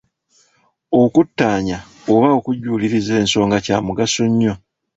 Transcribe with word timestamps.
Okuttaanya 1.01 1.77
oba 2.13 2.27
okujjuuliriza 2.37 3.13
ensonga 3.21 3.57
kya 3.65 3.77
mugaso 3.85 4.23
nnyo. 4.31 4.53